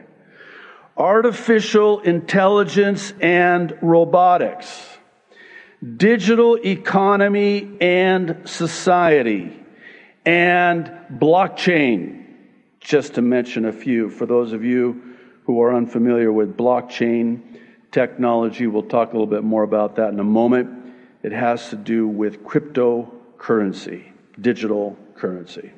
Artificial 0.96 2.00
intelligence 2.00 3.12
and 3.20 3.78
robotics. 3.82 4.98
Digital 5.98 6.56
economy 6.66 7.70
and 7.82 8.44
society. 8.46 9.62
And 10.26 10.90
blockchain 11.12 12.28
just 12.80 13.16
to 13.16 13.22
mention 13.22 13.66
a 13.66 13.74
few. 13.74 14.10
For 14.10 14.26
those 14.26 14.54
of 14.54 14.64
you 14.64 15.18
who 15.44 15.62
are 15.62 15.76
unfamiliar 15.76 16.32
with 16.32 16.56
blockchain 16.56 17.42
technology, 17.92 18.68
we'll 18.68 18.84
talk 18.84 19.10
a 19.10 19.12
little 19.12 19.28
bit 19.28 19.44
more 19.44 19.64
about 19.64 19.98
that 19.98 20.14
in 20.14 20.20
a 20.22 20.24
moment. 20.24 20.94
It 21.24 21.34
has 21.34 21.72
to 21.72 21.76
do 21.76 22.08
with 22.08 22.46
cryptocurrency, 22.46 24.14
digital 24.40 24.98
currency. 25.16 25.74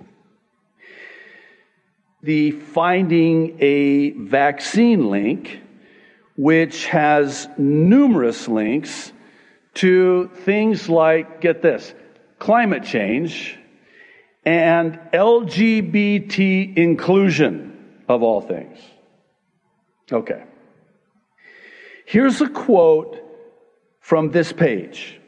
The 2.23 2.51
finding 2.51 3.57
a 3.59 4.11
vaccine 4.11 5.09
link, 5.09 5.59
which 6.35 6.87
has 6.87 7.47
numerous 7.57 8.47
links 8.47 9.11
to 9.75 10.29
things 10.45 10.87
like, 10.87 11.41
get 11.41 11.61
this, 11.61 11.93
climate 12.39 12.83
change 12.83 13.57
and 14.45 14.99
LGBT 15.13 16.77
inclusion 16.77 18.03
of 18.07 18.23
all 18.23 18.41
things. 18.41 18.77
Okay. 20.11 20.43
Here's 22.05 22.41
a 22.41 22.49
quote 22.49 23.19
from 24.01 24.31
this 24.31 24.51
page. 24.51 25.19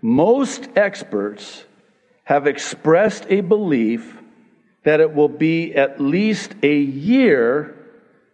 Most 0.00 0.68
experts 0.76 1.64
have 2.24 2.46
expressed 2.46 3.26
a 3.28 3.40
belief 3.40 4.16
that 4.84 5.00
it 5.00 5.14
will 5.14 5.28
be 5.28 5.74
at 5.74 6.00
least 6.00 6.54
a 6.62 6.76
year 6.76 7.74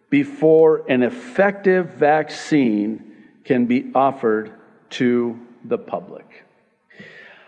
before 0.09 0.83
an 0.89 1.03
effective 1.03 1.91
vaccine 1.91 3.11
can 3.43 3.65
be 3.65 3.91
offered 3.95 4.53
to 4.89 5.39
the 5.65 5.77
public. 5.77 6.43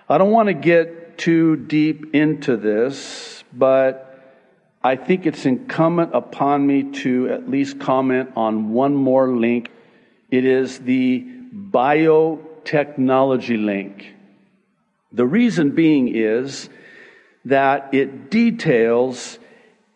I 0.10 0.18
don't 0.18 0.32
want 0.32 0.48
to 0.48 0.54
get 0.54 1.18
too 1.18 1.58
deep 1.58 2.16
into 2.16 2.56
this, 2.58 3.44
but 3.54 4.10
I 4.84 4.96
think 4.96 5.26
it's 5.26 5.46
incumbent 5.46 6.12
upon 6.14 6.66
me 6.66 6.84
to 7.02 7.30
at 7.30 7.50
least 7.50 7.80
comment 7.80 8.32
on 8.36 8.74
one 8.74 8.96
more 8.96 9.30
link. 9.30 9.70
It 10.32 10.46
is 10.46 10.80
the 10.80 11.26
biotechnology 11.54 13.64
link. 13.64 14.16
The 15.12 15.26
reason 15.26 15.72
being 15.72 16.16
is 16.16 16.70
that 17.46 17.94
it 17.94 18.32
details 18.32 19.38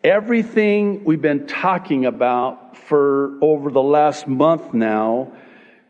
everything 0.04 1.04
we've 1.04 1.22
been 1.22 1.46
talking 1.46 2.06
about 2.06 2.76
for 2.76 3.38
over 3.42 3.70
the 3.70 3.82
last 3.82 4.28
month 4.28 4.72
now 4.74 5.32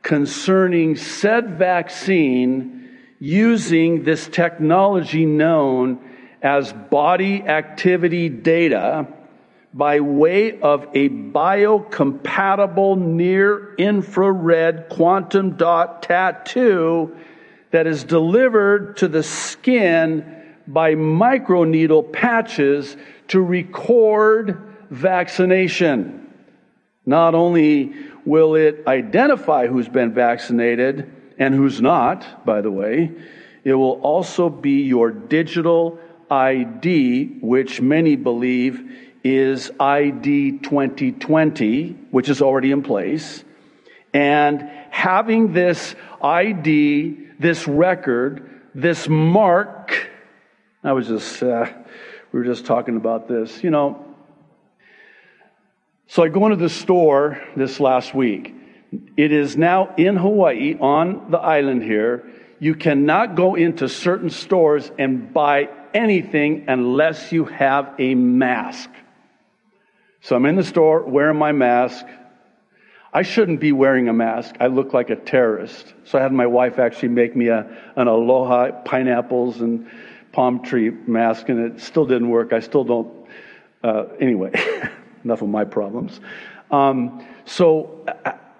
concerning 0.02 0.96
said 0.96 1.58
vaccine 1.58 2.88
using 3.18 4.04
this 4.04 4.28
technology 4.28 5.26
known 5.26 5.98
as 6.40 6.72
body 6.72 7.42
activity 7.42 8.28
data 8.28 9.06
by 9.74 10.00
way 10.00 10.58
of 10.60 10.84
a 10.94 11.08
biocompatible 11.08 12.96
near 12.96 13.74
infrared 13.74 14.88
quantum 14.88 15.56
dot 15.56 16.02
tattoo 16.02 17.14
that 17.72 17.86
is 17.86 18.04
delivered 18.04 18.96
to 18.96 19.08
the 19.08 19.22
skin 19.22 20.37
by 20.68 20.94
microneedle 20.94 22.12
patches 22.12 22.96
to 23.28 23.40
record 23.40 24.62
vaccination. 24.90 26.32
Not 27.04 27.34
only 27.34 27.94
will 28.24 28.54
it 28.54 28.84
identify 28.86 29.66
who's 29.66 29.88
been 29.88 30.14
vaccinated, 30.14 31.10
and 31.38 31.54
who's 31.54 31.80
not, 31.80 32.44
by 32.44 32.60
the 32.60 32.70
way. 32.70 33.12
It 33.64 33.74
will 33.74 34.00
also 34.02 34.48
be 34.50 34.82
your 34.82 35.10
digital 35.10 35.98
ID, 36.30 37.38
which 37.40 37.80
many 37.80 38.16
believe 38.16 38.82
is 39.24 39.70
ID 39.78 40.58
2020, 40.58 41.90
which 42.10 42.28
is 42.28 42.42
already 42.42 42.70
in 42.70 42.82
place. 42.82 43.44
And 44.12 44.62
having 44.90 45.52
this 45.52 45.94
ID, 46.22 47.18
this 47.38 47.68
record, 47.68 48.48
this 48.74 49.08
mark, 49.08 50.10
I 50.84 50.92
was 50.92 51.08
just, 51.08 51.42
uh, 51.42 51.66
we 52.32 52.38
were 52.40 52.44
just 52.44 52.66
talking 52.66 52.96
about 52.96 53.28
this, 53.28 53.62
you 53.62 53.70
know. 53.70 54.04
So 56.06 56.22
I 56.22 56.28
go 56.28 56.46
into 56.46 56.56
the 56.56 56.70
store 56.70 57.42
this 57.56 57.80
last 57.80 58.14
week 58.14 58.54
it 59.16 59.32
is 59.32 59.56
now 59.56 59.94
in 59.96 60.16
Hawaii 60.16 60.76
on 60.80 61.30
the 61.30 61.38
island 61.38 61.82
here. 61.82 62.26
You 62.58 62.74
cannot 62.74 63.34
go 63.34 63.54
into 63.54 63.88
certain 63.88 64.30
stores 64.30 64.90
and 64.98 65.32
buy 65.32 65.68
anything 65.94 66.64
unless 66.68 67.30
you 67.32 67.44
have 67.44 67.94
a 67.98 68.14
mask. 68.14 68.90
So 70.20 70.36
I'm 70.36 70.46
in 70.46 70.56
the 70.56 70.64
store 70.64 71.02
wearing 71.02 71.38
my 71.38 71.52
mask. 71.52 72.04
I 73.12 73.22
shouldn't 73.22 73.60
be 73.60 73.72
wearing 73.72 74.08
a 74.08 74.12
mask. 74.12 74.56
I 74.60 74.66
look 74.66 74.92
like 74.92 75.10
a 75.10 75.16
terrorist. 75.16 75.94
So 76.04 76.18
I 76.18 76.22
had 76.22 76.32
my 76.32 76.46
wife 76.46 76.78
actually 76.78 77.10
make 77.10 77.36
me 77.36 77.48
a, 77.48 77.66
an 77.96 78.08
aloha 78.08 78.82
pineapples 78.82 79.60
and 79.60 79.88
palm 80.38 80.62
tree 80.62 80.90
mask, 80.90 81.48
and 81.48 81.58
it 81.58 81.80
still 81.80 82.06
didn't 82.06 82.28
work. 82.28 82.52
I 82.52 82.60
still 82.60 82.84
don't. 82.84 83.26
Uh, 83.82 84.04
anyway, 84.20 84.52
enough 85.24 85.42
of 85.42 85.48
my 85.48 85.64
problems. 85.64 86.20
Um, 86.70 87.26
so 87.44 88.04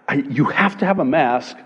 I, 0.09 0.14
you 0.17 0.47
have 0.47 0.79
to 0.79 0.87
have 0.87 0.99
a 0.99 1.05
mask 1.05 1.57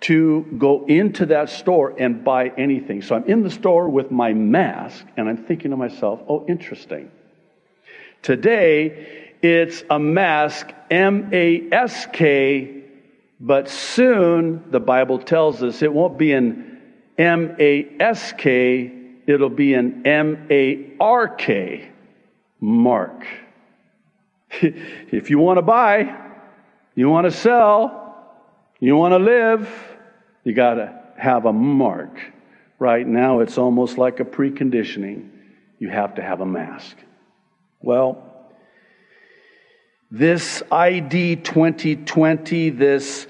to 0.00 0.44
go 0.58 0.84
into 0.84 1.24
that 1.24 1.48
store 1.48 1.94
and 1.98 2.22
buy 2.22 2.52
anything. 2.58 3.00
So 3.00 3.16
I'm 3.16 3.24
in 3.24 3.42
the 3.42 3.48
store 3.48 3.88
with 3.88 4.10
my 4.10 4.34
mask 4.34 5.06
and 5.16 5.30
I'm 5.30 5.38
thinking 5.38 5.70
to 5.70 5.78
myself, 5.78 6.20
oh, 6.28 6.44
interesting. 6.46 7.10
Today, 8.20 9.32
it's 9.40 9.82
a 9.88 9.98
mask, 9.98 10.70
M 10.90 11.30
A 11.32 11.72
S 11.72 12.06
K, 12.12 12.84
but 13.40 13.70
soon 13.70 14.70
the 14.70 14.80
Bible 14.80 15.18
tells 15.18 15.62
us 15.62 15.80
it 15.80 15.90
won't 15.90 16.18
be 16.18 16.32
an 16.32 16.82
M 17.16 17.56
A 17.58 17.96
S 17.98 18.34
K, 18.36 18.97
it'll 19.28 19.48
be 19.48 19.74
an 19.74 20.04
M 20.04 20.48
A 20.50 20.92
R 20.98 21.28
K, 21.28 21.88
Mark. 22.58 23.24
if 24.50 25.30
you 25.30 25.38
want 25.38 25.58
to 25.58 25.62
buy, 25.62 26.16
you 26.96 27.08
want 27.08 27.26
to 27.26 27.30
sell, 27.30 28.26
you 28.80 28.96
want 28.96 29.12
to 29.12 29.18
live, 29.18 29.70
you 30.42 30.52
got 30.52 30.74
to 30.74 31.00
have 31.16 31.44
a 31.44 31.52
mark 31.52 32.18
Right 32.78 33.06
now, 33.06 33.40
it's 33.40 33.58
almost 33.58 33.98
like 33.98 34.20
a 34.20 34.24
preconditioning. 34.24 35.30
You 35.80 35.88
have 35.88 36.14
to 36.14 36.22
have 36.22 36.40
a 36.40 36.46
mask. 36.46 36.96
Well, 37.80 38.24
this 40.12 40.62
ID 40.70 41.34
2020, 41.36 42.70
this, 42.70 43.26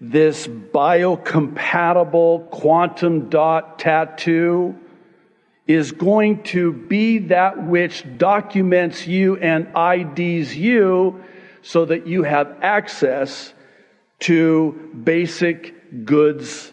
this 0.00 0.46
biocompatible 0.46 2.48
quantum 2.50 3.28
dot 3.28 3.80
tattoo, 3.80 4.78
is 5.66 5.92
going 5.92 6.42
to 6.44 6.72
be 6.72 7.18
that 7.18 7.66
which 7.66 8.04
documents 8.18 9.06
you 9.06 9.36
and 9.36 9.66
IDs 9.76 10.56
you 10.56 11.22
so 11.62 11.84
that 11.84 12.06
you 12.06 12.22
have 12.22 12.56
access 12.62 13.52
to 14.20 14.92
basic 15.02 16.04
goods 16.04 16.72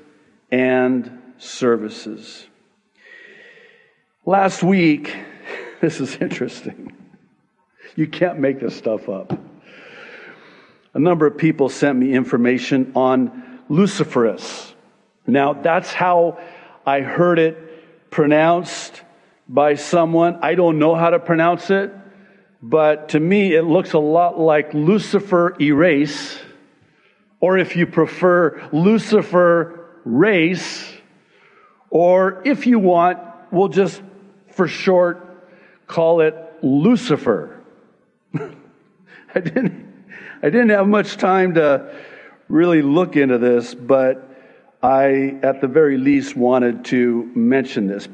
and 0.51 1.19
services. 1.39 2.45
Last 4.25 4.61
week, 4.61 5.15
this 5.81 5.99
is 5.99 6.15
interesting. 6.17 6.95
You 7.95 8.07
can't 8.07 8.39
make 8.39 8.59
this 8.59 8.75
stuff 8.75 9.09
up. 9.09 9.37
A 10.93 10.99
number 10.99 11.25
of 11.25 11.37
people 11.37 11.69
sent 11.69 11.97
me 11.97 12.13
information 12.13 12.91
on 12.95 13.61
Luciferus. 13.69 14.73
Now, 15.25 15.53
that's 15.53 15.91
how 15.91 16.39
I 16.85 17.01
heard 17.01 17.39
it 17.39 17.72
pronounced 18.13 19.01
by 19.49 19.73
someone. 19.73 20.37
I 20.43 20.53
don't 20.53 20.77
know 20.77 20.93
how 20.93 21.09
to 21.09 21.19
pronounce 21.19 21.71
it, 21.71 21.91
but 22.61 23.09
to 23.09 23.19
me, 23.19 23.55
it 23.55 23.63
looks 23.63 23.93
a 23.93 23.99
lot 23.99 24.39
like 24.39 24.71
Lucifer 24.75 25.55
erase, 25.59 26.37
or 27.39 27.57
if 27.57 27.75
you 27.75 27.87
prefer, 27.87 28.69
Lucifer 28.71 29.89
race, 30.05 30.93
or 31.89 32.43
if 32.45 32.67
you 32.67 32.77
want, 32.77 33.17
we'll 33.51 33.67
just 33.67 33.99
for 34.51 34.67
short 34.67 35.47
call 35.87 36.21
it 36.21 36.35
Lucifer. 36.61 37.59
I 38.35 39.39
didn't, 39.39 39.91
I 40.43 40.51
didn't 40.51 40.69
have 40.69 40.87
much 40.87 41.17
time 41.17 41.55
to 41.55 41.91
really 42.47 42.83
look 42.83 43.15
into 43.15 43.39
this, 43.39 43.73
but 43.73 44.32
I, 44.83 45.37
at 45.41 45.61
the 45.61 45.67
very 45.67 45.97
least, 45.97 46.35
wanted 46.35 46.83
to 46.85 47.31
mention 47.33 47.87
this. 47.87 48.09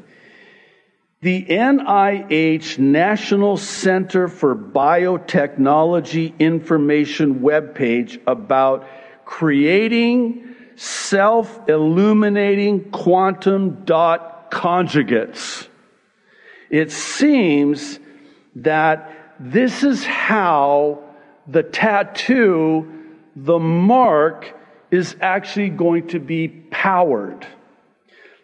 The 1.20 1.44
NIH 1.44 2.78
National 2.78 3.56
Center 3.56 4.28
for 4.28 4.54
Biotechnology 4.54 6.38
Information 6.38 7.40
webpage 7.40 8.20
about 8.26 8.86
creating 9.24 10.54
self 10.76 11.68
illuminating 11.68 12.90
quantum 12.90 13.84
dot 13.84 14.50
conjugates. 14.50 15.66
It 16.70 16.92
seems 16.92 17.98
that 18.56 19.36
this 19.40 19.82
is 19.82 20.04
how 20.04 21.02
the 21.46 21.64
tattoo, 21.64 22.90
the 23.34 23.58
mark, 23.58 24.54
is 24.90 25.16
actually 25.20 25.70
going 25.70 26.08
to 26.08 26.18
be 26.18 26.48
powered. 26.48 27.46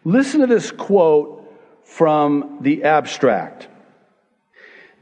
Listen 0.04 0.40
to 0.40 0.46
this 0.46 0.70
quote 0.70 1.42
from 1.85 2.59
the 2.61 2.85
abstract. 2.85 3.68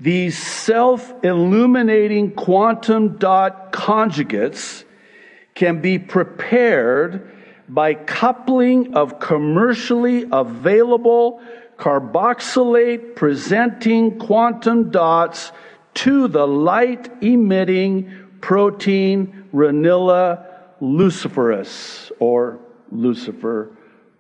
These 0.01 0.37
self 0.39 1.13
illuminating 1.23 2.33
quantum 2.33 3.17
dot 3.17 3.73
conjugates 3.73 4.85
can 5.55 5.81
be 5.81 5.99
prepared 5.99 7.31
by 7.69 7.95
coupling 7.95 8.95
of 8.95 9.21
commercially 9.21 10.27
available 10.31 11.41
carboxylate 11.79 13.17
presenting 13.17 14.19
quantum 14.19 14.91
dots 14.91 15.53
to 15.95 16.29
the 16.29 16.47
light 16.47 17.11
emitting 17.23 18.11
protein 18.41 19.49
Renilla 19.53 20.54
luciferus, 20.85 22.13
or 22.19 22.59
Lucifer 22.93 23.71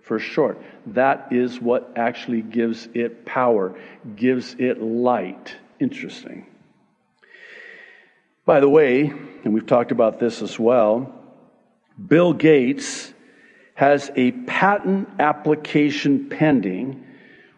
for 0.03 0.18
short. 0.18 0.61
That 0.87 1.29
is 1.33 1.61
what 1.61 1.92
actually 1.96 2.42
gives 2.42 2.88
it 2.94 3.24
power, 3.24 3.79
gives 4.16 4.57
it 4.59 4.83
light. 4.83 5.55
Interesting. 5.81 6.46
By 8.44 8.61
the 8.61 8.68
way, 8.68 9.11
and 9.44 9.55
we've 9.55 9.66
talked 9.66 9.92
about 9.92 10.20
this 10.20 10.42
as 10.42 10.59
well, 10.59 11.14
Bill 12.07 12.35
Gates 12.35 13.14
has 13.74 14.11
a 14.16 14.33
patent 14.33 15.09
application 15.18 16.29
pending, 16.29 17.05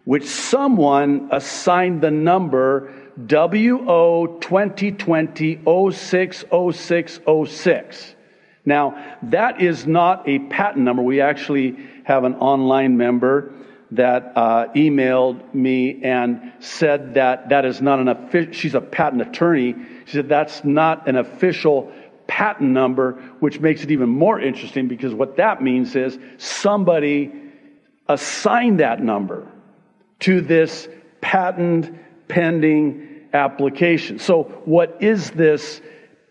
which 0.05 0.25
someone 0.25 1.29
assigned 1.33 2.01
the 2.01 2.11
number 2.11 2.92
WO 3.19 4.38
2020 4.40 5.61
060606. 5.64 8.15
Now, 8.66 9.16
that 9.22 9.62
is 9.62 9.87
not 9.87 10.29
a 10.29 10.40
patent 10.40 10.85
number. 10.85 11.02
We 11.02 11.20
actually 11.20 11.76
have 12.05 12.24
an 12.24 12.35
online 12.35 12.96
member 12.96 13.52
that 13.92 14.33
uh, 14.35 14.66
emailed 14.74 15.55
me 15.55 16.02
and 16.02 16.52
said 16.59 17.14
that 17.14 17.50
that 17.50 17.64
is 17.64 17.81
not 17.81 18.00
an 18.00 18.09
official, 18.09 18.52
she's 18.52 18.74
a 18.74 18.81
patent 18.81 19.22
attorney. 19.22 19.76
She 20.07 20.12
said 20.12 20.29
that's 20.29 20.64
not 20.64 21.09
an 21.09 21.16
official 21.16 21.92
patent 22.26 22.70
number, 22.70 23.12
which 23.38 23.61
makes 23.61 23.85
it 23.85 23.92
even 23.92 24.09
more 24.09 24.40
interesting 24.40 24.88
because 24.88 25.14
what 25.14 25.37
that 25.37 25.62
means 25.62 25.94
is 25.94 26.18
somebody 26.38 27.33
assigned 28.09 28.81
that 28.81 29.00
number 29.00 29.46
to 30.20 30.40
this 30.40 30.88
patent 31.20 31.96
pending 32.26 33.29
application. 33.33 34.18
So, 34.18 34.44
what 34.64 34.96
is 35.00 35.31
this 35.31 35.81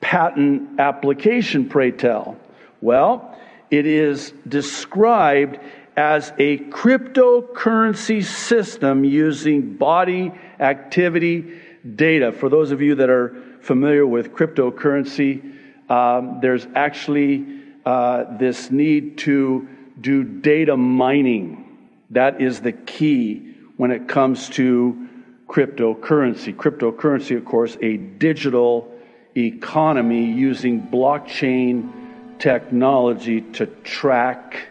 patent 0.01 0.79
application, 0.79 1.69
pray 1.69 1.91
tell? 1.91 2.38
Well, 2.81 3.38
it 3.71 3.86
is 3.86 4.34
described 4.47 5.60
as 5.97 6.31
a 6.38 6.58
cryptocurrency 6.58 8.23
system 8.23 9.03
using 9.03 9.75
body 9.75 10.31
activity 10.60 11.60
data. 11.95 12.31
For 12.31 12.49
those 12.49 12.71
of 12.71 12.81
you 12.81 12.95
that 12.95 13.10
are 13.10 13.36
familiar 13.62 14.05
with 14.05 14.34
cryptocurrency, 14.34 15.53
um, 15.89 16.39
there's 16.41 16.67
actually 16.75 17.45
uh, 17.86 18.38
this 18.38 18.71
need 18.71 19.17
to 19.19 19.67
do 19.99 20.23
data 20.23 20.75
mining. 20.75 21.77
That 22.12 22.41
is 22.41 22.62
the 22.62 22.71
key 22.71 23.55
when 23.77 23.91
it 23.91 24.08
comes 24.08 24.49
to 24.49 25.08
cryptocurrency. 25.47 26.55
Cryptocurrency, 26.55 27.38
of 27.38 27.45
course, 27.45 27.77
a 27.81 27.97
digital 27.97 28.91
economy 29.35 30.25
using 30.25 30.81
blockchain 30.81 31.91
technology 32.39 33.41
to 33.41 33.65
track 33.83 34.69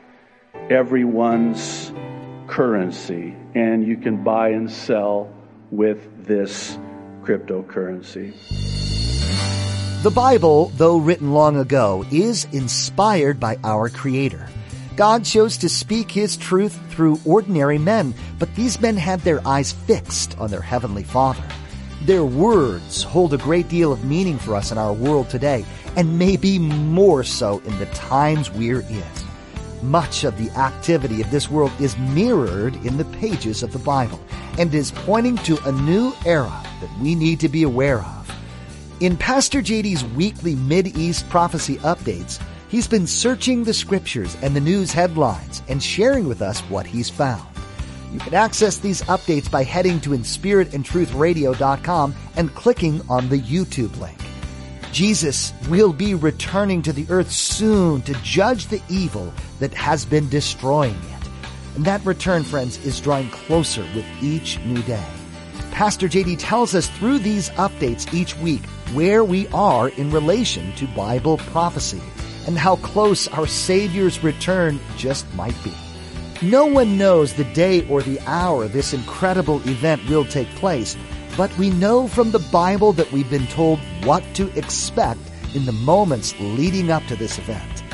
everyone's 0.71 1.93
currency. 2.47 3.35
And 3.55 3.87
you 3.87 3.97
can 3.97 4.25
buy 4.25 4.51
and 4.51 4.71
sell 4.71 5.33
with 5.71 6.27
this 6.27 6.79
cryptocurrency. 7.23 8.35
The 10.03 10.11
Bible, 10.11 10.71
though 10.77 10.99
written 10.99 11.33
long 11.33 11.57
ago, 11.57 12.05
is 12.13 12.47
inspired 12.53 13.41
by 13.41 13.57
our 13.65 13.89
Creator. 13.89 14.49
God 14.97 15.25
chose 15.25 15.57
to 15.59 15.69
speak 15.69 16.11
His 16.11 16.37
truth 16.37 16.79
through 16.91 17.21
ordinary 17.25 17.79
men, 17.79 18.15
but 18.39 18.55
these 18.55 18.81
men 18.81 18.97
had 18.97 19.21
their 19.21 19.47
eyes 19.47 19.73
fixed 19.73 20.39
on 20.39 20.51
their 20.51 20.61
Heavenly 20.61 21.03
Father. 21.03 21.43
Their 22.05 22.25
words 22.27 23.03
hold 23.03 23.33
a 23.33 23.39
great 23.39 23.69
deal 23.69 23.91
of 23.91 24.05
meaning 24.05 24.39
for 24.39 24.55
us 24.55 24.71
in 24.71 24.77
our 24.77 24.93
world 24.93 25.31
today, 25.31 25.65
and 25.97 26.19
maybe 26.19 26.59
more 26.59 27.25
so 27.25 27.63
in 27.65 27.79
the 27.79 27.87
times 27.87 28.51
we're 28.51 28.83
in. 28.83 29.05
Much 29.81 30.25
of 30.25 30.37
the 30.37 30.51
activity 30.51 31.23
of 31.23 31.31
this 31.31 31.51
world 31.51 31.73
is 31.81 31.97
mirrored 31.97 32.75
in 32.85 32.99
the 32.99 33.07
pages 33.07 33.63
of 33.63 33.73
the 33.73 33.79
Bible 33.79 34.21
and 34.59 34.75
is 34.75 34.91
pointing 34.91 35.39
to 35.39 35.59
a 35.65 35.73
new 35.73 36.13
era 36.27 36.63
that 36.83 36.99
we 37.01 37.15
need 37.15 37.41
to 37.41 37.49
be 37.49 37.63
aware 37.63 38.01
of. 38.01 38.31
In 39.01 39.17
Pastor 39.17 39.63
JD's 39.63 40.05
weekly 40.05 40.57
Mid-East 40.57 41.27
prophecy 41.31 41.77
updates, 41.77 42.39
he's 42.69 42.87
been 42.87 43.07
searching 43.07 43.65
the 43.65 43.73
scriptures 43.73 44.37
and 44.43 44.55
the 44.55 44.61
news 44.61 44.93
headlines 44.93 45.63
and 45.69 45.83
sharing 45.83 46.29
with 46.29 46.43
us 46.43 46.61
what 46.63 46.87
he's 46.87 47.09
found. 47.09 47.54
You 48.15 48.21
can 48.21 48.35
access 48.35 48.79
these 48.79 49.03
updates 49.03 49.51
by 49.51 49.65
heading 49.65 50.01
to 50.03 50.11
inspiritandtruthradio.com 50.11 52.15
and 52.37 52.55
clicking 52.55 53.01
on 53.11 53.29
the 53.29 53.41
YouTube 53.41 53.99
link. 53.99 54.17
Jesus 54.93 55.53
will 55.69 55.93
be 55.93 56.15
returning 56.15 56.81
to 56.83 56.93
the 56.93 57.07
earth 57.11 57.33
soon 57.33 58.03
to 58.03 58.15
judge 58.23 58.69
the 58.69 58.81
evil 58.89 59.33
that 59.59 59.75
has 59.75 60.05
been 60.05 60.29
destroying 60.29 60.95
it. 60.95 61.29
And 61.75 61.85
that 61.87 62.07
return, 62.07 62.45
friends, 62.45 62.79
is 62.87 63.01
drawing 63.01 63.31
closer 63.31 63.83
with 63.97 64.07
each 64.23 64.61
new 64.61 64.81
day. 64.83 65.05
Pastor 65.73 66.07
JD 66.07 66.37
tells 66.39 66.77
us 66.77 66.89
through 66.91 67.19
these 67.19 67.51
updates 67.51 68.15
each 68.15 68.37
week 68.37 68.65
where 68.93 69.25
we 69.25 69.49
are 69.49 69.89
in 69.89 70.13
relation 70.13 70.73
to 70.77 70.87
Bible 70.87 71.39
prophecy 71.39 72.01
and 72.47 72.57
how 72.57 72.77
close 72.77 73.27
our 73.27 73.49
Savior's 73.49 74.23
return 74.23 74.79
just 74.97 75.27
might 75.35 75.57
be. 75.65 75.75
No 76.43 76.67
one 76.67 76.99
knows 76.99 77.33
the 77.33 77.45
day 77.45 77.87
or 77.89 78.03
the 78.03 78.21
hour 78.27 78.67
this 78.67 78.93
incredible 78.93 79.67
event 79.69 80.07
will 80.09 80.25
take 80.25 80.49
place, 80.57 80.97
but 81.37 81.57
we 81.57 81.71
know 81.71 82.09
from 82.09 82.33
the 82.33 82.47
Bible 82.51 82.93
that 82.95 83.11
we've 83.13 83.31
been 83.31 83.47
told 83.47 83.79
what 84.03 84.23
to 84.35 84.51
expect 84.59 85.21
in 85.55 85.65
the 85.65 85.73
moments 85.73 86.35
leading 86.41 86.91
up 86.91 87.05
to 87.07 87.17
this 87.17 87.39
event. 87.39 87.85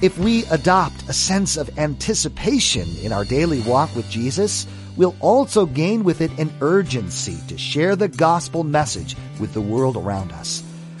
If 0.00 0.18
we 0.18 0.44
adopt 0.46 1.08
a 1.08 1.12
sense 1.12 1.56
of 1.56 1.78
anticipation 1.78 2.88
in 3.02 3.12
our 3.12 3.24
daily 3.24 3.60
walk 3.60 3.94
with 3.94 4.08
Jesus, 4.10 4.66
we'll 4.96 5.16
also 5.20 5.66
gain 5.66 6.04
with 6.04 6.22
it 6.22 6.36
an 6.38 6.52
urgency 6.62 7.36
to 7.48 7.58
share 7.58 7.96
the 7.96 8.08
gospel 8.08 8.64
message 8.64 9.14
with 9.38 9.52
the 9.52 9.60
world 9.60 9.96
around 9.96 10.32
us. 10.32 10.63